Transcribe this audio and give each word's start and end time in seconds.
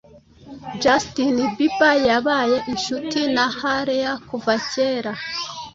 Justin 0.83 1.35
Bieber 1.55 1.95
yabaye 2.09 2.57
inshuti 2.71 3.19
na 3.35 3.45
Hailey 3.59 4.05
kuva 4.29 4.53
cyera, 4.69 5.13